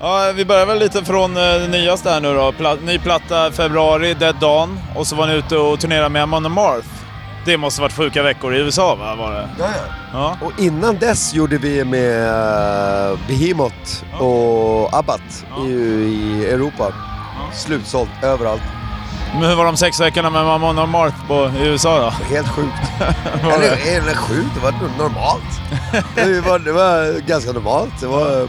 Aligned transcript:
Ja, 0.00 0.32
vi 0.34 0.44
börjar 0.44 0.66
väl 0.66 0.78
lite 0.78 1.04
från 1.04 1.36
eh, 1.36 1.42
det 1.42 1.68
nyaste 1.68 2.10
här 2.10 2.20
nu 2.20 2.34
då. 2.34 2.52
Pla 2.52 2.74
ny 2.74 2.98
platta 2.98 3.50
februari, 3.52 4.14
Dead 4.14 4.36
Dawn. 4.40 4.80
Och 4.96 5.06
så 5.06 5.16
var 5.16 5.26
ni 5.26 5.32
ute 5.34 5.56
och 5.56 5.80
turnerade 5.80 6.08
med 6.08 6.22
Amon 6.22 6.46
Amarth. 6.46 6.88
Det 7.44 7.56
måste 7.56 7.80
varit 7.80 7.92
sjuka 7.96 8.22
veckor 8.22 8.54
i 8.54 8.58
USA 8.58 8.94
va? 8.94 9.14
Var 9.14 9.32
det? 9.32 9.48
Ja, 9.58 9.64
ja. 9.64 9.92
Ja. 10.12 10.46
Och 10.46 10.52
innan 10.60 10.96
dess 10.98 11.34
gjorde 11.34 11.58
vi 11.58 11.84
med 11.84 12.22
uh, 13.12 13.18
Behemoth 13.28 14.04
och 14.22 14.94
Abbat 14.98 15.44
Ja. 15.56 15.66
i, 15.66 15.70
i 15.70 16.46
Europa. 16.50 16.92
Slutsålt 17.52 18.10
överallt. 18.22 18.62
Men 19.34 19.42
hur 19.48 19.54
var 19.56 19.64
de 19.64 19.76
sex 19.76 20.00
veckorna 20.00 20.30
med 20.30 20.42
Amon 20.42 20.78
Amarth 20.78 21.26
på, 21.28 21.50
i 21.58 21.66
USA 21.66 21.98
då? 22.00 22.34
Helt 22.34 22.48
sjukt. 22.48 22.74
Var 23.44 23.52
Eller, 23.52 23.76
det? 23.76 23.90
eller 23.96 24.14
sjukt, 24.14 24.48
det 24.54 24.60
var 24.60 24.74
normalt. 24.98 25.60
det, 26.14 26.40
var, 26.40 26.58
det 26.58 26.72
var 26.72 27.20
ganska 27.26 27.52
normalt. 27.52 28.00
Det 28.00 28.06
var 28.06 28.48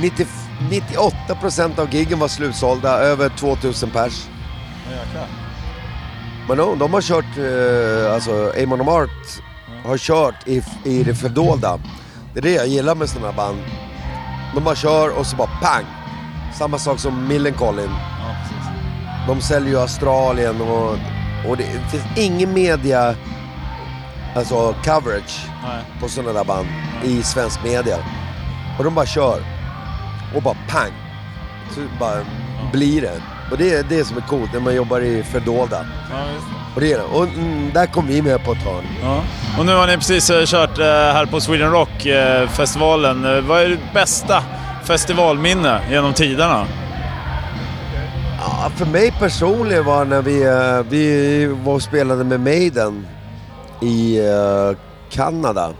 90, 0.00 0.26
98% 0.70 1.80
av 1.80 1.94
giggen 1.94 2.18
var 2.18 2.28
slutsålda, 2.28 2.98
över 2.98 3.28
2000 3.28 3.90
pers. 3.90 4.28
Men 6.48 6.56
de, 6.56 6.78
de 6.78 6.94
har 6.94 7.00
kört, 7.00 7.38
eh, 7.38 8.14
alltså 8.14 8.52
Amon 8.62 8.80
Amarth 8.80 9.42
har 9.84 9.98
kört 9.98 10.48
i, 10.48 10.62
i 10.84 11.02
det 11.02 11.14
fördolda. 11.14 11.78
Det 12.34 12.40
är 12.40 12.42
det 12.42 12.52
jag 12.52 12.66
gillar 12.66 12.94
med 12.94 13.08
sådana 13.08 13.30
här 13.30 13.36
band. 13.36 13.58
De 14.54 14.64
bara 14.64 14.74
kör 14.74 15.18
och 15.18 15.26
så 15.26 15.36
bara 15.36 15.50
pang! 15.62 15.84
Samma 16.54 16.78
sak 16.78 16.98
som 16.98 17.28
Millencolin. 17.28 17.90
Ja. 17.90 18.36
De 19.26 19.40
säljer 19.40 19.70
ju 19.70 19.78
Australien 19.78 20.60
och, 20.60 20.90
och 21.48 21.56
det 21.56 21.64
finns 21.90 22.04
ingen 22.16 22.52
media, 22.52 23.14
alltså 24.36 24.74
coverage 24.84 25.46
Nej. 25.62 25.82
på 26.00 26.08
sådana 26.08 26.32
där 26.32 26.44
band 26.44 26.68
i 27.04 27.22
svensk 27.22 27.64
media. 27.64 27.96
Och 28.78 28.84
de 28.84 28.94
bara 28.94 29.06
kör. 29.06 29.51
Och 30.34 30.42
bara 30.42 30.56
pang! 30.68 30.92
Så 31.70 31.80
bara 32.00 32.20
blir 32.72 33.00
det. 33.00 33.22
Och 33.50 33.58
det 33.58 33.74
är 33.74 33.82
det 33.82 34.04
som 34.04 34.16
är 34.16 34.20
coolt 34.20 34.52
när 34.52 34.60
man 34.60 34.74
jobbar 34.74 35.00
i 35.00 35.22
fördolda. 35.22 35.86
Ja. 36.10 36.24
Och 36.74 36.80
det 36.80 36.92
är 36.92 36.98
det. 36.98 37.04
Och 37.04 37.24
mm, 37.24 37.70
där 37.74 37.86
kom 37.86 38.06
vi 38.06 38.22
med 38.22 38.44
på 38.44 38.52
ett 38.52 38.62
hörn. 38.62 38.84
Ja. 39.02 39.22
Och 39.58 39.66
nu 39.66 39.74
har 39.74 39.86
ni 39.86 39.96
precis 39.96 40.30
eh, 40.30 40.44
kört 40.44 40.78
eh, 40.78 40.84
här 40.84 41.26
på 41.26 41.40
Sweden 41.40 41.70
Rock-festivalen. 41.70 43.24
Eh, 43.24 43.40
vad 43.40 43.62
är 43.62 43.68
ditt 43.68 43.92
bästa 43.94 44.42
festivalminne 44.84 45.80
genom 45.90 46.12
tiderna? 46.12 46.66
Ja, 48.38 48.70
för 48.76 48.86
mig 48.86 49.14
personligen 49.18 49.84
var 49.84 50.04
när 50.04 50.22
vi, 50.22 50.44
vi 50.88 51.46
var 51.46 51.74
och 51.74 51.82
spelade 51.82 52.24
med 52.24 52.40
Maiden 52.40 53.06
i 53.80 54.20
Kanada. 55.10 55.72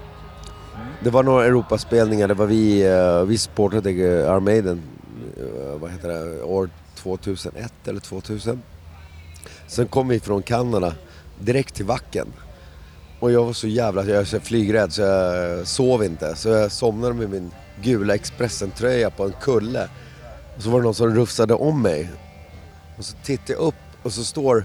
Det 1.05 1.11
var 1.11 1.23
några 1.23 1.47
Europaspelningar, 1.47 2.29
det 2.29 2.35
var 2.35 2.47
vi, 2.47 2.83
eh, 2.83 3.23
vi 3.23 3.39
supportade 3.39 3.91
eh, 3.91 3.97
Iron 3.97 4.45
Maiden, 4.45 4.83
eh, 5.37 5.79
vad 5.81 5.91
heter 5.91 6.09
det, 6.09 6.43
år 6.43 6.71
2001 6.97 7.73
eller 7.89 8.01
2000. 8.01 8.63
Sen 9.67 9.87
kom 9.87 10.09
vi 10.09 10.21
från 10.21 10.43
Kanada 10.43 10.95
direkt 11.39 11.75
till 11.75 11.85
Vacken. 11.85 12.27
Och 13.21 13.33
jag 13.33 13.45
var 13.45 13.53
så 13.53 13.67
jävla, 13.69 14.05
jag 14.05 14.21
är 14.21 14.25
så 14.25 14.41
flygrädd 14.41 14.93
så 14.93 15.03
jag 15.03 15.67
sov 15.67 16.05
inte. 16.05 16.37
Så 16.37 16.49
jag 16.49 16.73
somnade 16.73 17.15
med 17.15 17.31
min 17.31 17.51
gula 17.83 18.15
Expressen-tröja 18.15 19.11
på 19.11 19.25
en 19.25 19.35
kulle. 19.41 19.89
Och 20.57 20.63
så 20.63 20.71
var 20.71 20.79
det 20.79 20.85
någon 20.85 20.95
som 20.95 21.15
rufsade 21.15 21.55
om 21.55 21.83
mig. 21.83 22.11
Och 22.99 23.05
så 23.05 23.17
tittar 23.25 23.55
jag 23.55 23.61
upp 23.61 23.75
och 24.03 24.13
så 24.13 24.25
står 24.25 24.65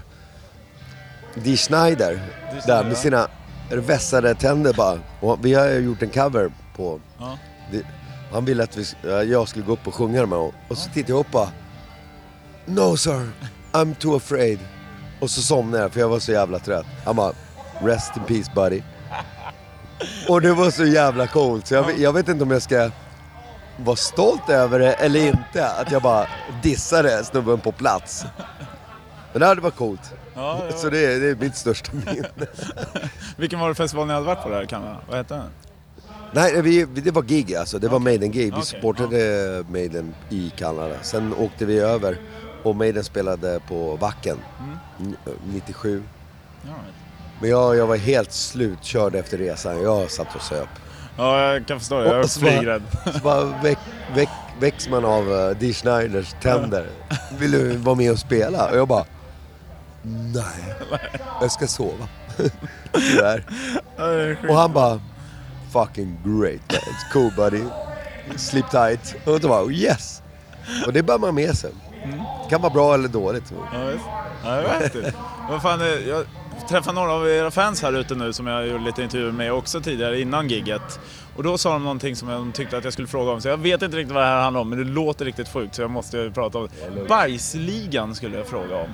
Dee 1.34 1.56
Schneider 1.56 2.20
där 2.66 2.84
med 2.84 2.96
sina 2.96 3.28
vässade 3.76 4.34
tänder 4.34 4.72
bara. 4.72 4.98
Och 5.20 5.38
vi 5.44 5.54
har 5.54 5.66
gjort 5.68 6.02
en 6.02 6.10
cover 6.10 6.52
på... 6.76 7.00
Ja. 7.18 7.38
Det, 7.72 7.82
han 8.32 8.44
ville 8.44 8.62
att 8.62 8.76
vi, 8.76 8.84
jag 9.30 9.48
skulle 9.48 9.64
gå 9.64 9.72
upp 9.72 9.86
och 9.86 9.94
sjunga 9.94 10.20
de 10.20 10.32
här. 10.32 10.52
Och 10.68 10.78
så 10.78 10.90
tittar 10.90 11.10
jag 11.10 11.20
upp 11.20 11.30
bara. 11.30 11.48
No 12.66 12.96
sir, 12.96 13.28
I'm 13.72 13.94
too 13.94 14.16
afraid. 14.16 14.58
Och 15.20 15.30
så 15.30 15.42
somnade 15.42 15.82
jag 15.82 15.92
för 15.92 16.00
jag 16.00 16.08
var 16.08 16.18
så 16.18 16.32
jävla 16.32 16.58
trött. 16.58 16.86
Han 17.04 17.16
bara, 17.16 17.32
rest 17.82 18.16
in 18.16 18.22
peace 18.24 18.50
buddy. 18.54 18.82
Och 20.28 20.40
det 20.40 20.52
var 20.52 20.70
så 20.70 20.84
jävla 20.84 21.26
coolt 21.26 21.66
så 21.66 21.74
jag, 21.74 21.82
vet- 21.86 21.98
jag 21.98 22.12
vet 22.12 22.28
inte 22.28 22.44
om 22.44 22.50
jag 22.50 22.62
ska 22.62 22.90
vara 23.76 23.96
stolt 23.96 24.48
över 24.50 24.78
det 24.78 24.92
eller 24.92 25.20
inte. 25.20 25.68
Att 25.68 25.90
jag 25.92 26.02
bara 26.02 26.26
dissade 26.62 27.24
snubben 27.24 27.60
på 27.60 27.72
plats. 27.72 28.24
Men 29.32 29.40
det 29.40 29.46
hade 29.46 29.60
varit 29.60 29.76
coolt. 29.76 30.12
Ja, 30.34 30.62
ja. 30.70 30.76
Så 30.76 30.90
det 30.90 30.98
är, 31.04 31.20
det 31.20 31.28
är 31.30 31.34
mitt 31.36 31.56
största 31.56 31.92
minne. 31.92 32.28
Vilken 33.36 33.60
var 33.60 33.68
det 33.68 33.74
festival 33.74 34.06
ni 34.06 34.12
hade 34.12 34.26
varit 34.26 34.42
på 34.42 34.48
där 34.48 34.62
i 34.62 34.66
Kanada? 34.66 34.96
Vad 35.08 35.16
hette 35.16 35.34
den? 35.34 35.44
Nej, 36.32 36.62
vi, 36.62 36.84
det 36.84 37.10
var 37.10 37.22
gig 37.22 37.54
alltså. 37.54 37.78
Det 37.78 37.88
var 37.88 37.98
Maiden-gig. 37.98 38.44
Vi 38.44 38.50
Okej, 38.52 38.64
supportade 38.64 39.64
Maiden 39.70 40.14
i 40.28 40.52
Kanada. 40.56 40.94
Sen 41.02 41.34
åkte 41.34 41.64
vi 41.64 41.78
över 41.78 42.16
och 42.62 42.76
Maiden 42.76 43.04
spelade 43.04 43.60
på 43.68 43.96
Wacken. 43.96 44.36
N- 45.00 45.16
97. 45.52 46.02
Ja, 46.62 46.68
right. 46.68 46.78
Men 47.40 47.50
jag, 47.50 47.76
jag 47.76 47.86
var 47.86 47.96
helt 47.96 48.32
slutkörd 48.32 49.14
efter 49.14 49.38
resan. 49.38 49.82
Jag 49.82 50.10
satt 50.10 50.34
och 50.36 50.42
söp. 50.42 50.68
ja, 51.16 51.40
jag 51.52 51.66
kan 51.66 51.78
förstå 51.78 51.98
det. 52.00 52.04
Jag 52.04 52.14
är 52.14 52.18
bara- 52.18 52.28
flygrädd. 52.28 52.82
Så 53.14 53.18
bara 53.22 53.44
väck, 53.62 53.78
väck, 54.14 54.28
väcks 54.60 54.88
man 54.88 55.04
av 55.04 55.28
uh, 55.32 55.50
Dee 55.58 55.72
Schneiders 55.72 56.34
tänder. 56.42 56.86
Vill 57.38 57.50
du 57.50 57.76
vara 57.76 57.94
med 57.96 58.12
och 58.12 58.18
spela? 58.18 58.70
Och 58.70 58.76
jag 58.76 58.88
bara... 58.88 59.04
Nej, 60.34 60.74
jag 61.40 61.52
ska 61.52 61.66
sova. 61.66 62.08
Tyvärr. 62.92 63.44
Och 64.48 64.56
han 64.56 64.72
bara... 64.72 65.00
Fucking 65.72 66.18
great. 66.24 66.68
It's 66.68 67.12
cool 67.12 67.30
buddy. 67.36 67.62
Sleep 68.36 68.70
tight. 68.70 69.16
Och 69.26 69.40
då 69.40 69.48
bara 69.48 69.70
yes. 69.70 70.22
Och 70.86 70.92
det 70.92 71.02
bär 71.02 71.18
man 71.18 71.34
med 71.34 71.54
sig. 71.58 71.70
Det 72.44 72.50
kan 72.50 72.62
vara 72.62 72.72
bra 72.72 72.94
eller 72.94 73.08
dåligt. 73.08 73.52
Ja, 73.72 73.84
visst. 73.84 74.04
Ja, 74.44 74.62
jag 74.62 74.80
vet 74.80 74.94
inte. 74.94 75.14
Vad 75.50 75.62
fan, 75.62 75.80
jag 76.08 76.24
träffade 76.68 76.94
några 77.00 77.12
av 77.12 77.28
era 77.28 77.50
fans 77.50 77.82
här 77.82 77.92
ute 77.98 78.14
nu 78.14 78.32
som 78.32 78.46
jag 78.46 78.66
gjorde 78.66 78.84
lite 78.84 79.02
intervjuer 79.02 79.32
med 79.32 79.52
också 79.52 79.80
tidigare 79.80 80.20
innan 80.20 80.48
gigget. 80.48 81.00
Och 81.36 81.42
då 81.42 81.58
sa 81.58 81.72
de 81.72 81.82
någonting 81.82 82.16
som 82.16 82.28
jag 82.28 82.54
tyckte 82.54 82.78
att 82.78 82.84
jag 82.84 82.92
skulle 82.92 83.08
fråga 83.08 83.32
om. 83.32 83.40
Så 83.40 83.48
jag 83.48 83.56
vet 83.56 83.82
inte 83.82 83.96
riktigt 83.96 84.14
vad 84.14 84.22
det 84.22 84.28
här 84.28 84.40
handlar 84.42 84.60
om, 84.60 84.68
men 84.68 84.78
det 84.78 84.84
låter 84.84 85.24
riktigt 85.24 85.48
sjukt 85.48 85.74
så 85.74 85.82
jag 85.82 85.90
måste 85.90 86.30
prata 86.34 86.58
om 86.58 86.68
det. 86.94 87.08
Bajsligan 87.08 88.14
skulle 88.14 88.36
jag 88.36 88.46
fråga 88.46 88.76
om. 88.76 88.88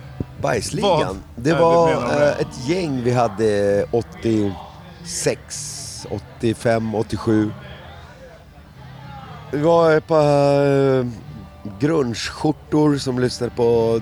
Bajsligan. 0.45 0.91
Vad? 0.91 1.17
Det 1.35 1.55
var 1.55 1.93
eh, 1.93 2.41
ett 2.41 2.69
gäng 2.69 3.03
vi 3.03 3.11
hade 3.11 3.85
86, 3.91 6.07
85, 6.11 6.95
87. 6.95 7.53
Det 9.51 9.59
var 9.59 9.93
ett 9.93 10.07
par 10.07 10.67
uh, 10.67 11.07
grungeskjortor 11.79 12.99
som 12.99 13.19
lyssnade 13.19 13.53
på 13.57 14.01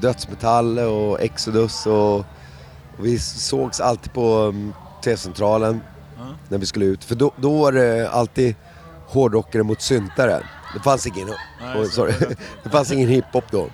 dödsmetall 0.00 0.78
och 0.78 1.20
Exodus 1.20 1.86
och, 1.86 2.18
och 2.18 2.24
vi 2.98 3.18
sågs 3.18 3.80
alltid 3.80 4.12
på 4.12 4.36
um, 4.36 4.72
T-centralen 5.04 5.80
när 6.48 6.58
vi 6.58 6.66
skulle 6.66 6.84
ut. 6.84 7.04
För 7.04 7.14
då, 7.14 7.32
då 7.36 7.58
var 7.58 7.72
det 7.72 8.10
alltid 8.10 8.54
hårdrockare 9.06 9.62
mot 9.62 9.80
syntare. 9.80 10.42
Det 10.74 10.80
fanns 10.80 11.06
ingen, 11.06 11.28
Nej, 11.60 11.80
oh, 11.80 11.88
sorry. 11.88 12.12
det 12.62 12.70
fanns 12.70 12.92
ingen 12.92 13.08
hiphop 13.08 13.44
då. 13.50 13.68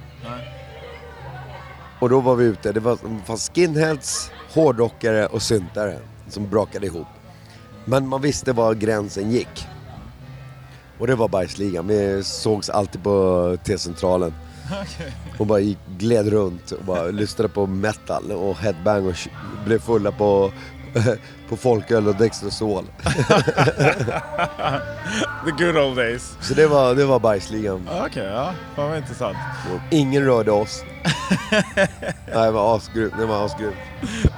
Och 2.00 2.08
då 2.08 2.20
var 2.20 2.36
vi 2.36 2.44
ute. 2.44 2.72
Det 2.72 2.80
var, 2.80 2.98
fanns 3.24 3.50
skinheads, 3.54 4.30
hårdrockare 4.54 5.26
och 5.26 5.42
syntare 5.42 5.98
som 6.28 6.48
brakade 6.48 6.86
ihop. 6.86 7.06
Men 7.84 8.08
man 8.08 8.22
visste 8.22 8.52
var 8.52 8.74
gränsen 8.74 9.30
gick. 9.30 9.66
Och 10.98 11.06
det 11.06 11.14
var 11.14 11.28
bajsligan. 11.28 11.86
Vi 11.86 12.24
sågs 12.24 12.70
alltid 12.70 13.02
på 13.02 13.56
T-centralen. 13.64 14.34
Och 15.38 15.46
bara 15.46 15.58
gick, 15.58 15.78
gled 15.98 16.28
runt 16.28 16.70
och 16.70 16.84
bara 16.84 17.06
lyssnade 17.06 17.48
på 17.48 17.66
metal 17.66 18.32
och 18.32 18.56
headbang 18.56 19.06
och 19.06 19.14
blev 19.66 19.78
fulla 19.78 20.12
på, 20.12 20.52
på 21.48 21.56
folköl 21.56 22.08
och 22.08 22.14
Dextrosol. 22.16 22.84
The 25.44 25.50
good 25.64 25.76
old 25.76 25.96
days. 25.96 26.36
Så 26.40 26.54
det 26.54 26.66
var, 26.66 26.94
det 26.94 27.04
var 27.04 27.18
bajsligan. 27.18 27.88
Okej, 28.06 28.24
ja. 28.24 28.52
Fan 28.76 28.88
vad 28.88 28.98
intressant. 28.98 29.36
Och 29.74 29.80
ingen 29.94 30.24
rörde 30.24 30.50
oss. 30.50 30.82
Nej, 32.34 32.44
det 32.46 32.50
var 32.50 32.76
asgrymt. 32.76 33.14
Det 33.18 33.26
var 33.26 33.44
asgrymt. 33.46 33.76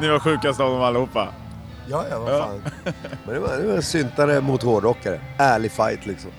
Ni 0.00 0.08
var 0.08 0.18
sjukast 0.18 0.60
av 0.60 0.70
dem 0.72 0.82
allihopa. 0.82 1.28
Ja, 1.90 2.04
ja, 2.10 2.18
vad 2.18 2.34
Ja. 2.34 2.38
fan. 2.46 2.62
Men 3.24 3.34
det 3.34 3.40
var, 3.40 3.56
det 3.56 3.72
var 3.74 3.80
syntare 3.80 4.40
mot 4.40 4.62
hårdrockare. 4.62 5.20
Ärlig 5.38 5.72
fight 5.72 6.06
liksom. 6.06 6.30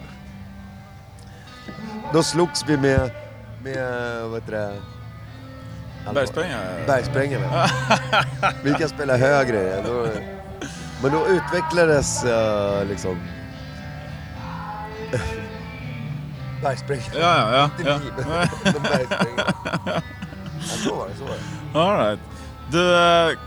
Då 2.13 2.23
slogs 2.23 2.63
vi 2.67 2.77
med, 2.77 3.11
med 3.63 4.21
vad 4.23 4.41
heter 4.41 4.51
det? 4.51 4.73
Bergsprängare? 6.13 6.83
Bergsprängarna. 6.87 7.65
Vilka 8.63 8.87
spelar 8.87 9.17
högre? 9.17 9.81
Då, 9.85 10.07
men 11.03 11.11
då 11.11 11.27
utvecklades 11.27 12.25
uh, 12.25 12.85
liksom... 12.89 13.19
Bergsprängarna. 16.63 17.19
Ja, 17.19 17.51
ja, 17.51 17.51
ja. 17.57 17.69
Inte 17.79 17.89
ja. 17.89 17.97
ni, 17.97 18.05
men 18.63 18.73
de 18.73 18.79
bergsprängarna. 18.79 19.53
Ja, 19.85 20.01
så 20.59 20.95
var 20.95 21.07
det, 21.07 21.15
så 21.15 21.23
var 21.23 21.33
det. 21.73 21.79
All 21.79 21.97
right. 22.05 22.19
Du, 22.71 22.95
eh, 22.95 23.37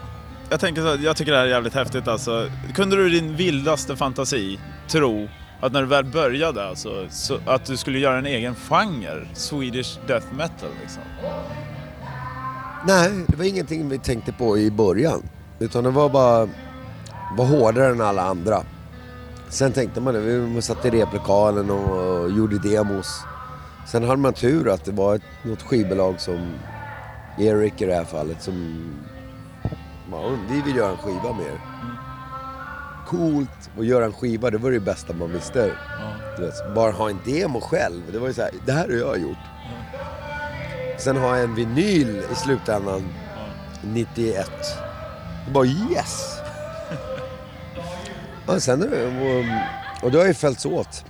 jag 0.50 0.60
tänker 0.60 0.82
så 0.82 1.04
jag 1.04 1.16
tycker 1.16 1.32
det 1.32 1.38
här 1.38 1.44
är 1.44 1.50
jävligt 1.50 1.74
häftigt 1.74 2.08
alltså. 2.08 2.50
Kunde 2.74 2.96
du 2.96 3.06
i 3.06 3.20
din 3.20 3.36
vildaste 3.36 3.96
fantasi 3.96 4.60
tro 4.88 5.28
Att 5.60 5.72
när 5.72 5.80
du 5.80 5.86
väl 5.86 6.04
började 6.04 6.68
alltså, 6.68 7.06
så 7.10 7.38
att 7.46 7.64
du 7.64 7.76
skulle 7.76 7.98
göra 7.98 8.18
en 8.18 8.26
egen 8.26 8.54
genre, 8.54 9.26
Swedish 9.34 9.98
death 10.06 10.26
metal 10.32 10.68
liksom. 10.82 11.02
Nej, 12.86 13.24
det 13.28 13.36
var 13.36 13.44
ingenting 13.44 13.88
vi 13.88 13.98
tänkte 13.98 14.32
på 14.32 14.58
i 14.58 14.70
början. 14.70 15.22
Utan 15.58 15.84
det 15.84 15.90
var 15.90 16.08
bara, 16.08 16.48
var 17.36 17.44
hårdare 17.44 17.90
än 17.90 18.00
alla 18.00 18.22
andra. 18.22 18.62
Sen 19.48 19.72
tänkte 19.72 20.00
man 20.00 20.14
det, 20.14 20.20
vi 20.20 20.62
satt 20.62 20.84
i 20.84 20.90
replokalen 20.90 21.70
och, 21.70 22.30
gjorde 22.30 22.58
demos. 22.58 23.20
Sen 23.86 24.04
hade 24.04 24.16
man 24.16 24.32
tur 24.32 24.68
att 24.68 24.84
det 24.84 24.92
var 24.92 25.14
ett, 25.14 25.22
något 25.44 25.62
skivbolag 25.62 26.20
som 26.20 26.54
Erik 27.38 27.82
i 27.82 27.86
det 27.86 27.94
här 27.94 28.04
fallet 28.04 28.42
som... 28.42 28.84
Ja, 30.10 30.30
vi 30.50 30.62
vill 30.62 30.76
göra 30.76 30.90
en 30.90 30.96
skiva 30.96 31.32
med 31.32 31.46
er. 31.46 31.60
Coolt 33.08 33.70
att 33.78 33.86
göra 33.86 34.04
en 34.04 34.12
skiva, 34.12 34.50
det 34.50 34.58
var 34.58 34.70
det 34.70 34.80
bästa 34.80 35.12
man 35.12 35.32
visste. 35.32 35.72
Du 36.36 36.42
vet, 36.46 36.74
bara 36.74 36.92
ha 36.92 37.10
en 37.10 37.18
demo 37.24 37.60
själv, 37.60 38.02
det 38.12 38.18
var 38.18 38.28
ju 38.28 38.34
så 38.34 38.42
här, 38.42 38.50
det 38.66 38.72
här 38.72 38.88
har 38.88 38.96
jag 38.96 39.18
gjort. 39.18 39.51
Sen 40.98 41.16
ha 41.16 41.36
en 41.36 41.54
vinyl 41.54 42.22
i 42.32 42.34
slutändan, 42.34 43.02
91. 43.82 44.50
Det 45.46 45.52
bara 45.52 45.64
yes! 45.66 46.38
ja, 48.46 48.60
sen 48.60 48.80
det, 48.80 48.86
och, 49.06 49.44
och 50.04 50.10
det 50.10 50.18
har 50.18 50.26
ju 50.26 50.34
följts 50.34 50.66
åt. 50.66 51.04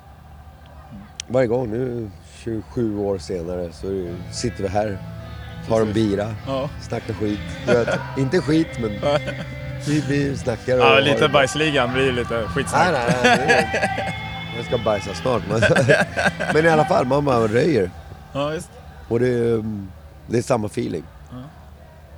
Varje 1.26 1.46
gång, 1.46 1.70
nu 1.70 2.10
27 2.44 2.98
år 2.98 3.18
senare 3.18 3.72
så 3.72 3.86
sitter 4.32 4.62
vi 4.62 4.68
här, 4.68 4.98
tar 5.68 5.80
en 5.80 5.92
bira, 5.92 6.34
Ja. 6.46 6.68
snackar 6.88 7.14
skit. 7.14 7.40
Vet, 7.66 7.88
inte 8.18 8.40
skit 8.40 8.68
men 8.80 8.90
vi, 9.86 10.00
vi 10.08 10.36
snackar 10.36 10.78
och 10.78 10.84
Ja, 10.84 10.88
har 10.94 11.00
lite 11.00 11.28
bajsligan 11.28 11.92
blir 11.92 12.12
lite 12.12 12.42
skitsnack. 12.48 12.88
Nej, 12.92 13.16
nej, 13.24 13.44
nej. 13.46 14.14
Jag 14.56 14.66
ska 14.66 14.78
bajsa 14.78 15.14
snart. 15.14 15.42
Men, 15.50 15.60
men 16.54 16.64
i 16.66 16.68
alla 16.68 16.84
fall, 16.84 17.06
man 17.06 17.24
bara 17.24 17.46
röjer. 17.46 17.90
Ja, 18.32 18.48
visst. 18.48 18.70
Och 19.12 19.20
det, 19.20 19.28
är, 19.28 19.64
det 20.26 20.38
är 20.38 20.42
samma 20.42 20.66
feeling. 20.66 21.04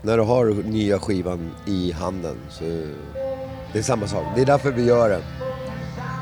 När 0.02 0.16
du 0.16 0.22
har 0.22 0.46
nya 0.46 0.98
skivan 0.98 1.50
i 1.66 1.92
handen 1.92 2.36
så 2.50 2.64
det 3.72 3.78
är 3.78 3.82
samma 3.82 4.06
sak. 4.06 4.24
Det 4.34 4.42
är 4.42 4.46
därför 4.46 4.72
vi 4.72 4.84
gör 4.84 5.08
det. 5.08 5.20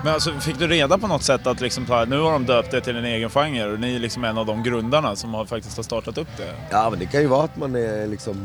Men 0.05 0.15
alltså, 0.15 0.41
fick 0.41 0.59
du 0.59 0.67
reda 0.67 0.99
på 0.99 1.07
något 1.07 1.23
sätt 1.23 1.47
att 1.47 1.61
liksom, 1.61 1.85
nu 2.09 2.21
har 2.21 2.33
de 2.33 2.47
döpt 2.47 2.71
det 2.71 2.81
till 2.81 2.97
en 2.97 3.05
egen 3.05 3.31
genre 3.31 3.73
och 3.73 3.81
ni 3.81 3.95
är 3.95 3.99
liksom 3.99 4.25
en 4.25 4.39
av 4.39 4.47
de 4.47 4.63
grundarna 4.63 5.17
som 5.17 5.35
har, 5.35 5.45
faktiskt 5.45 5.77
har 5.77 5.85
startat 5.85 6.19
upp 6.19 6.29
det? 6.37 6.55
Ja, 6.71 6.91
men 6.91 6.99
det 6.99 7.07
kan 7.07 7.21
ju 7.21 7.27
vara 7.27 7.45
att 7.45 7.57
man 7.57 7.77
är 7.77 8.07
liksom... 8.07 8.37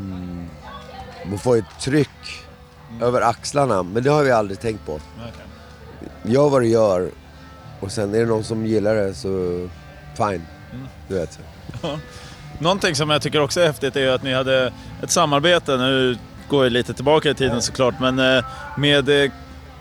Man 1.26 1.38
får 1.38 1.56
ett 1.56 1.80
tryck 1.80 2.44
över 3.02 3.20
axlarna. 3.20 3.82
Men 3.82 4.02
det 4.02 4.10
har 4.10 4.24
vi 4.24 4.30
aldrig 4.30 4.60
tänkt 4.60 4.86
på. 4.86 4.92
Okej. 4.92 6.32
Gör 6.32 6.48
vad 6.48 6.62
du 6.62 6.68
gör 6.68 7.10
och 7.80 7.92
sen 7.92 8.14
är 8.14 8.18
det 8.18 8.26
någon 8.26 8.44
som 8.44 8.66
gillar 8.66 8.94
det 8.94 9.14
så 9.14 9.68
fine. 10.16 10.42
Du 11.08 11.14
vet. 11.14 11.38
Någonting 12.58 12.94
som 12.94 13.10
jag 13.10 13.22
tycker 13.22 13.40
också 13.40 13.60
är 13.60 13.66
häftigt 13.66 13.96
är 13.96 14.00
ju 14.00 14.10
att 14.10 14.22
ni 14.22 14.34
hade 14.34 14.72
ett 15.02 15.10
samarbete, 15.10 15.76
nu 15.76 16.18
går 16.48 16.64
jag 16.64 16.72
lite 16.72 16.94
tillbaka 16.94 17.30
i 17.30 17.34
tiden 17.34 17.62
såklart, 17.62 17.94
men 18.00 18.18
eh, 18.18 18.44
med 18.76 19.24
eh, 19.24 19.30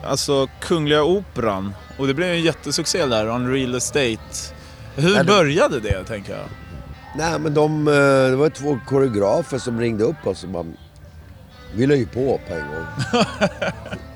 alltså 0.04 0.48
Kungliga 0.60 1.04
Operan. 1.04 1.74
Och 1.98 2.08
det 2.08 2.14
blev 2.14 2.30
ju 2.30 2.36
en 2.36 2.42
jättesuccé 2.44 3.06
där, 3.06 3.28
Unreal 3.28 3.76
Estate. 3.76 4.54
Hur 4.96 5.16
Ja, 5.16 5.24
började 5.24 5.80
det, 5.80 6.04
tänker 6.04 6.34
jag? 6.34 6.46
Nej 7.18 7.40
men 7.40 7.54
de, 7.54 7.88
eh, 7.88 7.94
det 8.30 8.36
var 8.36 8.50
två 8.50 8.80
koreografer 8.88 9.58
som 9.58 9.80
ringde 9.80 10.04
upp 10.04 10.28
oss 10.28 10.44
och 10.44 10.50
bara... 10.50 10.66
Vi 11.74 11.88
la 11.88 11.96
ju 11.96 12.06
på 12.06 12.40
på 12.48 12.54
en 12.54 12.68
gång. 12.68 12.86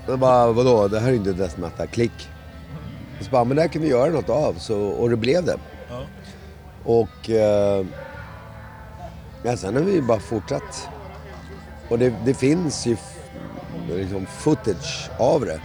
Jag 0.07 0.19
bara, 0.19 0.51
vadå, 0.51 0.87
det 0.87 0.99
här 0.99 1.09
är 1.09 1.13
inte 1.13 1.33
death 1.33 1.59
metal, 1.59 1.87
klick. 1.87 2.29
Och 3.19 3.25
så 3.25 3.31
bara, 3.31 3.43
men 3.43 3.55
det 3.55 3.61
här 3.61 3.69
kan 3.69 3.81
vi 3.81 3.87
göra 3.87 4.11
något 4.11 4.29
av. 4.29 4.53
Så, 4.53 4.77
och 4.79 5.09
det 5.09 5.15
blev 5.17 5.45
det. 5.45 5.57
Och... 6.83 7.29
Eh, 7.29 7.85
ja, 9.43 9.57
sen 9.57 9.75
har 9.75 9.81
vi 9.81 10.01
bara 10.01 10.19
fortsatt. 10.19 10.89
Och 11.89 11.99
det, 11.99 12.13
det 12.25 12.33
finns 12.33 12.85
ju 12.85 12.97
liksom 13.89 14.25
footage 14.25 15.09
av 15.19 15.45
det. 15.45 15.61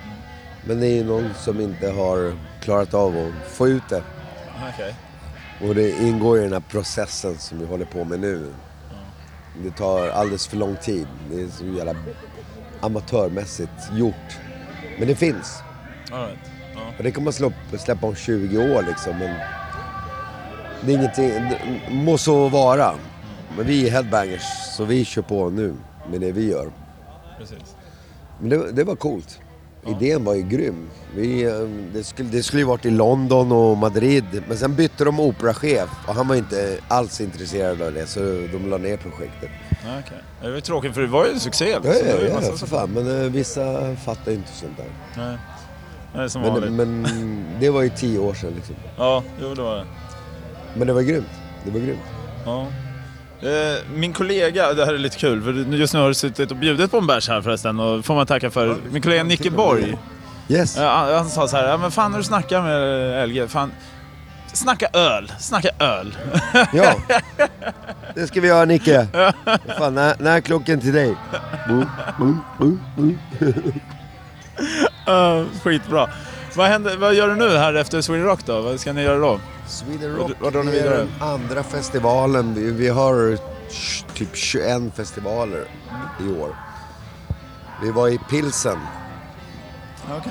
Men 0.64 0.80
det 0.80 0.86
är 0.86 1.04
någon 1.04 1.34
som 1.34 1.60
inte 1.60 1.90
har 1.90 2.32
klarat 2.60 2.94
av 2.94 3.16
att 3.16 3.48
få 3.52 3.68
ut 3.68 3.88
det. 3.88 4.02
Okej. 4.74 4.94
Och 5.68 5.74
det 5.74 5.90
ingår 5.90 6.38
i 6.38 6.42
den 6.42 6.52
här 6.52 6.62
processen 6.68 7.38
som 7.38 7.58
vi 7.58 7.66
håller 7.66 7.84
på 7.84 8.04
med 8.04 8.20
nu. 8.20 8.52
Det 9.62 9.70
tar 9.70 10.08
alldeles 10.08 10.46
för 10.46 10.56
lång 10.56 10.76
tid. 10.76 11.06
Det 11.30 11.42
är 11.42 11.48
så 11.48 11.64
jävla 11.64 11.94
amatörmässigt 12.80 13.92
gjort. 13.92 14.38
Men 14.98 15.08
det 15.08 15.14
finns. 15.14 15.62
All 16.12 16.26
right. 16.26 16.38
Ja. 16.74 16.80
Och 16.98 17.04
det 17.04 17.10
kan 17.10 17.24
man 17.24 17.32
släppa, 17.32 17.78
släppa 17.78 18.06
om 18.06 18.14
20 18.14 18.58
år 18.58 18.82
liksom. 18.82 19.18
Men 19.18 19.40
det 20.86 20.92
är 20.92 20.96
ingenting, 20.96 21.28
det 21.28 21.58
må 21.90 22.18
så 22.18 22.48
vara. 22.48 22.94
Men 23.56 23.66
vi 23.66 23.86
är 23.86 23.90
headbangers, 23.90 24.42
så 24.76 24.84
vi 24.84 25.04
kör 25.04 25.22
på 25.22 25.50
nu 25.50 25.74
med 26.10 26.20
det 26.20 26.32
vi 26.32 26.50
gör. 26.50 26.70
Precis. 27.38 27.76
Men 28.40 28.50
det, 28.50 28.72
det 28.72 28.84
var 28.84 28.96
coolt. 28.96 29.40
Idén 29.86 30.24
var 30.24 30.34
ju 30.34 30.42
grym. 30.42 30.88
Vi, 31.14 31.44
eh, 31.44 31.52
det, 31.92 32.04
skulle, 32.04 32.28
det 32.28 32.42
skulle 32.42 32.62
ju 32.62 32.66
varit 32.66 32.84
i 32.84 32.90
London 32.90 33.52
och 33.52 33.76
Madrid, 33.76 34.42
men 34.48 34.56
sen 34.58 34.74
bytte 34.74 35.04
de 35.04 35.20
operachef 35.20 35.88
och 36.08 36.14
han 36.14 36.28
var 36.28 36.36
inte 36.36 36.78
alls 36.88 37.20
intresserad 37.20 37.82
av 37.82 37.92
det, 37.92 38.06
så 38.06 38.20
de 38.52 38.70
la 38.70 38.76
ner 38.78 38.96
projektet. 38.96 39.50
Ja, 39.70 39.98
Okej. 40.06 40.18
Det 40.40 40.48
var 40.48 40.54
ju 40.54 40.60
tråkigt 40.60 40.94
för 40.94 41.00
det 41.00 41.06
var 41.06 41.26
ju 41.26 41.32
en 41.32 41.40
succé. 41.40 41.68
Ja, 41.68 41.78
liksom. 41.78 42.08
Ja, 42.08 42.40
ja, 42.42 42.52
för 42.52 42.66
fan. 42.66 42.90
Men 42.90 43.22
eh, 43.22 43.30
vissa 43.30 43.96
fattar 43.96 44.30
ju 44.30 44.36
inte 44.36 44.52
sånt 44.52 44.76
där. 44.76 44.86
Nej. 45.16 45.38
Vanligt. 46.34 46.72
Men, 46.72 47.00
men 47.02 47.44
det 47.60 47.70
var 47.70 47.82
ju 47.82 47.88
tio 47.88 48.18
år 48.18 48.34
sedan 48.34 48.52
liksom. 48.56 48.74
Ja, 48.96 49.22
jo 49.42 49.54
det 49.54 49.62
var 49.62 49.76
det. 49.76 49.84
Men 50.78 50.86
det 50.86 50.92
var 50.92 51.02
grymt. 51.02 51.26
Det 51.64 51.70
var 51.70 51.80
grymt. 51.80 52.00
Ja. 52.44 52.66
Eh, 53.48 53.76
Min 53.94 54.12
kollega, 54.12 54.72
det 54.72 54.84
här 54.86 54.94
är 54.94 54.98
lite 54.98 55.18
kul, 55.18 55.42
för 55.42 55.52
just 55.52 55.94
nu 55.94 56.00
har 56.00 56.08
du 56.08 56.14
suttit 56.14 56.50
och 56.50 56.56
bjudit 56.56 56.90
på 56.90 56.98
en 56.98 57.06
bärs 57.06 57.28
här 57.28 57.42
förresten 57.42 57.80
och 57.80 58.04
får 58.04 58.14
man 58.14 58.26
tacka 58.26 58.50
för. 58.50 58.76
Min 58.90 59.02
kollega 59.02 59.24
Nicke 59.24 59.50
Borg, 59.50 59.96
Yes. 60.48 60.76
eh, 60.78 60.88
han, 60.88 61.14
han 61.14 61.28
sa 61.28 61.48
så 61.48 61.56
här, 61.56 61.68
ja 61.68 61.76
men 61.76 61.90
fan 61.90 62.10
när 62.10 62.18
du 62.18 62.24
snackar 62.24 62.62
med 62.62 63.28
LG, 63.28 63.48
fan 63.48 63.72
Snacka 64.52 64.88
öl, 64.92 65.32
snacka 65.38 65.68
öl. 65.78 66.16
Ja. 66.72 66.94
Det 68.14 68.26
ska 68.26 68.40
vi 68.40 68.48
göra 68.48 68.64
Nicke. 68.64 69.06
Fan, 69.78 69.94
när, 69.94 70.14
när 70.18 70.36
är 70.36 70.40
klockan 70.40 70.80
till 70.80 70.92
dig? 70.92 71.14
Mm, 71.68 71.86
mm, 72.20 72.40
mm, 72.60 72.80
mm. 72.98 73.18
Uh, 75.08 75.46
skitbra. 75.62 76.08
Vad, 76.54 76.66
händer, 76.66 76.96
vad 76.96 77.14
gör 77.14 77.28
du 77.28 77.34
nu 77.34 77.56
här 77.56 77.74
efter 77.74 78.00
Sweden 78.00 78.24
Rock 78.26 78.40
då? 78.46 78.60
Vad 78.60 78.80
ska 78.80 78.92
ni 78.92 79.02
göra 79.02 79.18
då? 79.18 79.40
Sweden 79.66 80.16
Vad- 80.18 80.30
Rock 80.30 80.36
vad 80.40 80.52
ni 80.54 80.70
är 80.70 80.74
vidare? 80.82 80.96
den 80.98 81.08
andra 81.28 81.62
festivalen. 81.62 82.54
Vi, 82.54 82.70
vi 82.70 82.88
har 82.88 83.38
typ 84.14 84.36
21 84.36 84.94
festivaler 84.94 85.64
i 86.20 86.40
år. 86.40 86.56
Vi 87.82 87.90
var 87.90 88.08
i 88.08 88.18
Pilsen, 88.30 88.78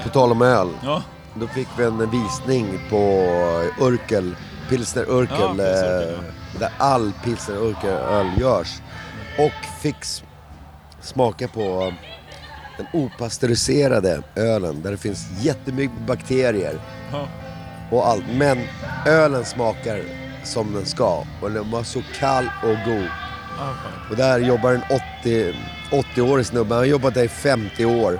på 0.03 0.09
tal 0.09 0.31
om 0.31 0.41
öl. 0.41 0.69
Ja, 0.83 1.03
Då 1.35 1.47
fick 1.47 1.67
vi 1.77 1.83
en 1.83 2.09
visning 2.11 2.79
på 2.89 2.97
Urkel, 3.81 4.35
Pilsner 4.69 5.03
Urkel, 5.09 5.37
Ja, 5.39 5.47
Pilsner 5.47 6.13
eh, 6.13 6.59
där 6.59 6.69
all 6.77 7.11
Pilsner 7.23 7.55
Urkel-öl 7.57 8.27
görs. 8.39 8.81
Och 9.39 9.65
fick 9.81 9.95
smaka 11.01 11.47
på 11.47 11.93
den 12.77 12.87
opastöriserade 12.93 14.21
ölen 14.35 14.81
där 14.81 14.91
det 14.91 14.97
finns 14.97 15.27
jättemycket 15.39 15.99
bakterier 16.07 16.79
ja. 17.11 17.27
Och 17.91 18.07
allt. 18.07 18.23
Men 18.33 18.57
ölen 19.05 19.45
smakar 19.45 20.01
som 20.43 20.73
den 20.73 20.85
ska 20.85 21.23
och 21.41 21.51
den 21.51 21.71
var 21.71 21.83
så 21.83 22.01
kall 22.19 22.49
och 22.63 22.91
god. 22.91 23.09
Och 24.09 24.15
där 24.15 24.39
jobbar 24.39 24.71
en 24.71 24.81
80, 25.21 25.55
80-årig 25.91 26.45
snubbe, 26.45 26.73
han 26.73 26.81
har 26.81 26.85
jobbat 26.85 27.13
där 27.13 27.23
i 27.23 27.27
50 27.27 27.85
år, 27.85 28.19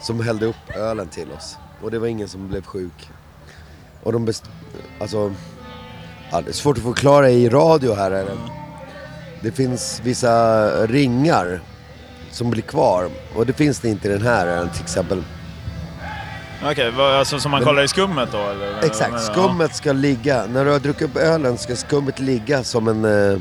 som 0.00 0.20
hällde 0.20 0.46
upp 0.46 0.76
ölen 0.76 1.08
till 1.08 1.32
oss. 1.32 1.56
Och 1.82 1.90
det 1.90 1.98
var 1.98 2.06
ingen 2.06 2.28
som 2.28 2.48
blev 2.48 2.62
sjuk. 2.62 3.10
Och 4.02 4.12
de 4.12 4.24
best... 4.24 4.44
Alltså... 5.00 5.34
Ja, 6.30 6.40
det 6.40 6.50
är 6.50 6.52
svårt 6.52 6.76
att 6.76 6.82
förklara 6.82 7.30
i 7.30 7.48
radio 7.48 7.94
här. 7.94 8.10
Eller? 8.10 8.36
Det 9.42 9.52
finns 9.52 10.00
vissa 10.04 10.68
ringar 10.86 11.60
som 12.30 12.50
blir 12.50 12.62
kvar. 12.62 13.08
Och 13.36 13.46
det 13.46 13.52
finns 13.52 13.80
det 13.80 13.88
inte 13.88 14.08
i 14.08 14.10
den 14.10 14.22
här 14.22 14.68
till 14.74 14.82
exempel. 14.82 15.22
Okej, 16.64 16.90
vad- 16.90 17.14
alltså 17.14 17.40
som 17.40 17.50
man 17.50 17.64
kollar 17.64 17.82
i 17.82 17.88
skummet 17.88 18.28
då 18.32 18.38
eller? 18.38 18.82
Exakt, 18.86 19.22
skummet 19.24 19.74
ska 19.74 19.92
ligga, 19.92 20.46
när 20.46 20.64
du 20.64 20.70
har 20.70 20.78
druckit 20.78 21.02
upp 21.02 21.16
ölen 21.16 21.58
ska 21.58 21.76
skummet 21.76 22.18
ligga 22.18 22.64
som 22.64 22.88
en, 22.88 23.04
eh, 23.32 23.38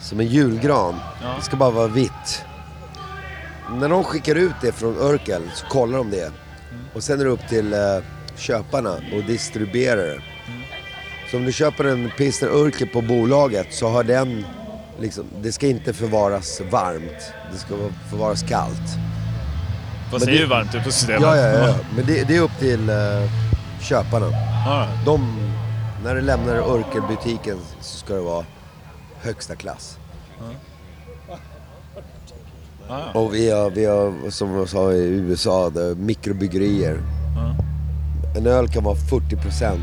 som 0.00 0.20
en 0.20 0.26
julgran. 0.26 0.94
Ja. 1.22 1.34
Det 1.38 1.44
ska 1.44 1.56
bara 1.56 1.70
vara 1.70 1.86
vitt. 1.86 2.44
När 3.72 3.88
de 3.88 4.04
skickar 4.04 4.34
ut 4.34 4.54
det 4.60 4.72
från 4.72 4.96
Urkel 4.96 5.42
så 5.54 5.66
kollar 5.66 5.98
de 5.98 6.10
det. 6.10 6.32
Och 6.94 7.02
sen 7.02 7.20
är 7.20 7.24
det 7.24 7.30
upp 7.30 7.48
till 7.48 7.72
eh, 7.72 7.78
köparna 8.36 8.90
och 9.16 9.22
distribuera 9.26 9.96
det. 10.02 10.20
Så 11.30 11.36
om 11.36 11.44
du 11.44 11.52
köper 11.52 11.84
en 11.84 12.10
pilsner 12.18 12.48
Urkel 12.48 12.88
på 12.88 13.00
bolaget 13.00 13.66
så 13.74 13.88
har 13.88 14.04
den, 14.04 14.44
liksom, 15.00 15.24
det 15.42 15.52
ska 15.52 15.66
inte 15.66 15.92
förvaras 15.92 16.60
varmt. 16.70 17.32
Det 17.52 17.58
ska 17.58 17.76
vara- 17.76 17.92
förvaras 18.10 18.42
kallt. 18.42 18.80
Fast 20.10 20.24
Men 20.26 20.34
det 20.34 20.38
är 20.38 20.42
ju 20.42 20.46
varmt 20.46 20.74
ute 20.74 20.84
på 20.84 20.90
systemet. 20.90 21.22
Ja, 21.22 21.36
ja, 21.36 21.48
ja. 21.48 21.74
Men 21.96 22.06
det, 22.06 22.28
det 22.28 22.36
är 22.36 22.40
upp 22.40 22.58
till 22.58 22.88
eh, 22.88 22.96
köparna. 23.80 24.26
Ja, 24.66 24.86
De, 25.06 25.36
när 26.04 26.14
du 26.14 26.20
lämnar 26.20 26.54
Örkelbutiken 26.54 27.58
så 27.80 27.98
ska 27.98 28.14
det 28.14 28.20
vara 28.20 28.44
högsta 29.20 29.54
klass. 29.54 29.98
ja. 32.88 33.10
Och 33.14 33.34
vi 33.34 33.50
har, 33.50 33.70
vi 33.70 33.84
har 33.84 34.30
som 34.30 34.54
jag 34.54 34.68
sa 34.68 34.92
i 34.92 35.06
USA, 35.08 35.70
det, 35.70 35.94
mikrobryggerier. 35.94 36.98
En 38.36 38.46
öl 38.46 38.68
kan 38.68 38.84
vara 38.84 38.94
40% 38.96 39.78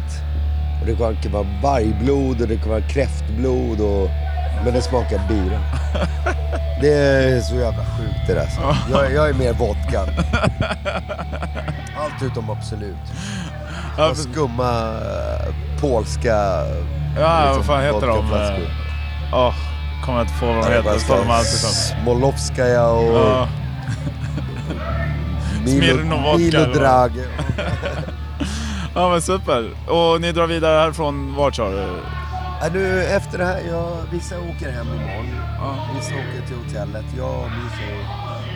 och 0.81 0.87
det 0.87 0.95
kan 0.95 1.31
vara 1.31 1.47
vargblod 1.63 2.41
och 2.41 2.47
det 2.47 2.57
kan 2.57 2.69
vara 2.69 2.81
kräftblod 2.81 3.81
och... 3.81 4.09
Men 4.65 4.73
det 4.73 4.81
smakar 4.81 5.21
bira. 5.29 5.59
Det 6.81 6.93
är 6.93 7.41
så 7.41 7.55
jävla 7.55 7.85
sjukt 7.85 8.27
det 8.27 8.33
där. 8.33 8.41
alltså. 8.41 8.77
Jag, 8.91 9.13
jag 9.13 9.29
är 9.29 9.33
mer 9.33 9.53
vodka. 9.53 10.01
Allt 11.97 12.23
utom 12.23 12.49
Absolut. 12.49 12.97
Och 13.97 14.17
skumma 14.17 14.93
eh, 14.93 15.53
polska... 15.81 16.35
Ja, 17.19 17.53
vad 17.55 17.65
fan 17.65 17.83
heter 17.83 18.07
de? 18.07 18.25
Åh, 19.33 19.53
kommer 20.05 20.21
inte 20.21 20.33
på 20.39 20.45
vad 20.45 20.55
de 20.55 20.73
heter. 20.73 20.97
Står 20.99 21.17
de 21.17 21.29
alltid 21.31 21.51
som. 21.59 21.69
Smolovskaja 22.03 22.87
och 22.87 23.17
Ja. 23.17 23.47
Milo, 25.65 25.93
Smirnovodka, 25.93 26.37
Milo 26.37 26.59
eller 26.59 26.67
vad? 26.67 27.11
Drage. 27.11 27.25
ja, 28.95 29.09
men 29.09 29.21
super. 29.21 29.71
Och 29.87 30.21
ni 30.21 30.31
drar 30.31 30.47
vidare 30.47 30.79
härifrån 30.79 31.35
vart 31.35 31.55
sa 31.55 31.69
du? 31.69 31.87
Ja, 32.61 32.67
nu 32.73 33.03
efter 33.03 33.37
det 33.37 33.45
här, 33.45 33.61
jag, 33.69 33.97
vissa 34.11 34.35
åker 34.39 34.71
hem 34.71 34.87
imorgon. 34.87 35.27
Ja. 35.59 35.75
Vissa 35.95 36.13
åker 36.13 36.47
till 36.47 36.55
hotellet. 36.57 37.05
Jag 37.17 37.35
och 37.43 37.49
Mischa, 37.51 38.09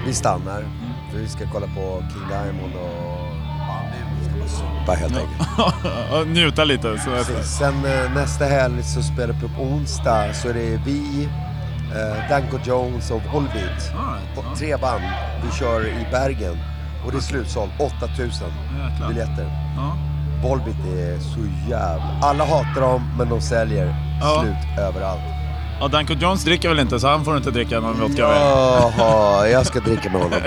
vi 0.06 0.14
stannar. 0.14 0.64
För 1.12 1.18
vi 1.20 1.28
ska 1.28 1.46
kolla 1.54 1.68
på 1.68 2.04
King 2.14 2.28
Diamond 2.30 2.74
och 2.76 3.18
bandy. 3.68 3.98
Vi 4.20 4.26
ska 4.26 4.38
bara 4.40 4.80
supa 4.80 4.92
helt 4.92 5.18
enkelt. 5.18 6.28
Njuta 6.36 6.64
lite. 6.64 6.98
Så 6.98 7.10
Precis. 7.10 7.58
Sen 7.58 7.86
eh, 7.86 8.12
nästa 8.16 8.46
helg 8.46 8.84
så 8.84 9.04
spelar 9.04 9.34
vi 9.34 9.40
på 9.56 9.62
onsdag 9.62 10.34
så 10.34 10.50
är 10.50 10.54
det 10.54 10.80
vi, 10.86 11.30
eh, 11.96 12.30
Danko 12.30 12.58
Jones 12.64 13.12
och 13.12 13.22
Volbeat. 13.34 13.92
Och 14.38 14.58
Tre 14.58 14.78
band. 14.78 15.04
Vi 15.46 15.52
kör 15.52 15.88
i 15.88 16.08
Bergen. 16.12 16.58
Och 17.06 17.12
det 17.12 17.18
är 17.18 17.22
slutsålt. 17.22 17.72
8000 17.80 18.30
Jäklar. 18.30 19.08
biljetter. 19.08 19.50
Ja. 20.46 20.50
Volbeat 20.50 20.78
är 20.98 21.20
så 21.20 21.70
jävla... 21.70 22.20
Alla 22.22 22.46
hatar 22.46 22.82
dem, 22.82 23.02
men 23.18 23.30
de 23.30 23.42
säljer 23.42 23.96
Ja. 24.22 24.42
slut 24.42 24.80
överallt. 24.80 25.22
Ja, 25.80 25.88
Danko 25.88 26.14
Jones 26.14 26.44
dricker 26.44 26.70
väl 26.70 26.80
inte 26.80 27.00
så 27.00 27.08
han 27.08 27.25
får 27.25 27.38
inte 27.38 27.52
dricka 27.52 27.80
någon 27.80 28.00
vodka. 28.00 28.22
Jaha, 28.22 29.48
jag 29.52 29.66
ska 29.66 29.80
dricka 29.80 30.10
med 30.10 30.22
honom. 30.22 30.40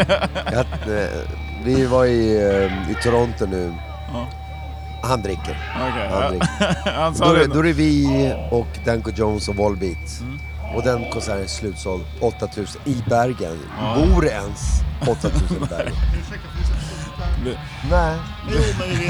Jag, 0.52 0.58
eh, 1.02 1.08
vi 1.64 1.86
var 1.86 2.04
i, 2.04 2.36
eh, 2.36 2.90
i 2.90 2.94
Toronto 3.02 3.46
nu. 3.46 3.74
Ja. 4.12 4.26
Han 5.02 5.22
dricker. 5.22 5.58
Okej. 5.90 6.08
Han 6.12 6.22
ja. 6.22 6.28
dricker. 6.30 6.76
Han 7.00 7.14
Då, 7.18 7.24
är- 7.24 7.46
då 7.54 7.58
är 7.58 7.62
det 7.62 7.72
vi 7.72 8.32
och 8.50 8.66
Danko 8.84 9.10
Jones 9.10 9.48
och 9.48 9.56
Volbeat. 9.56 10.20
Mm. 10.20 10.38
Och 10.76 10.82
den 10.82 11.10
konserten 11.10 11.42
är 11.42 11.46
slutsåld 11.46 12.04
8000 12.20 12.80
i 12.84 12.96
Bergen. 13.08 13.58
Ja. 13.80 13.96
Bor 14.14 14.26
ens 14.26 14.60
8000 15.08 15.56
i 15.56 15.66
Bergen? 15.70 15.92
Nej. 17.90 18.16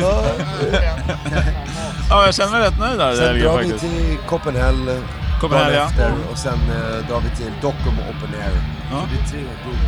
Ja, 0.00 0.22
Ja, 2.10 2.24
jag 2.26 2.34
känner 2.34 2.52
mig 2.52 2.60
rätt 2.60 2.78
nöjd 2.78 2.98
där 2.98 3.14
Sen 3.14 3.24
helgen 3.26 3.44
drar 3.46 3.58
vi 3.58 3.78
till 3.78 4.18
Copenhagen 4.28 5.04
Copenhagen, 5.40 5.74
ja. 5.74 5.86
efter 5.86 6.12
och 6.32 6.38
sen 6.38 6.52
eh, 6.52 7.08
drar 7.08 7.20
vi 7.20 7.36
till 7.36 7.52
Dockum 7.62 7.98
Open 7.98 8.40
Air. 8.42 8.50
Ja. 8.90 9.00
Så 9.00 9.06
det 9.14 9.20
är 9.22 9.30
tre 9.30 9.40
gig. 9.40 9.78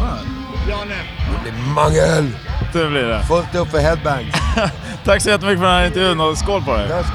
Ja, 0.00 0.76
Det 1.44 1.50
blir 1.50 1.74
mangel! 1.74 2.30
det 2.72 2.86
blir 2.86 3.02
det. 3.02 3.22
Fullt 3.22 3.54
upp 3.54 3.68
för 3.68 3.78
headbangs. 3.78 4.34
Tack 5.04 5.22
så 5.22 5.28
jättemycket 5.30 5.58
för 5.60 5.66
den 5.66 5.76
här 5.76 5.86
intervjun 5.86 6.20
och 6.20 6.38
skål 6.38 6.62
på 6.62 6.76
dig. 6.76 6.86
Jag 6.90 7.04
ska 7.04 7.14